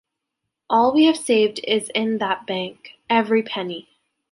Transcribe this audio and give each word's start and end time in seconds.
All 0.67 0.95
we 0.95 1.05
have 1.05 1.15
saved 1.15 1.59
is 1.63 1.89
in 1.93 2.17
that 2.17 2.47
bank— 2.47 2.93
every 3.07 3.43
penny. 3.43 3.87